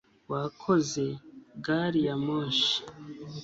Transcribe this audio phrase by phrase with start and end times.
[0.31, 1.05] Wakoze
[1.65, 2.77] gari ya moshi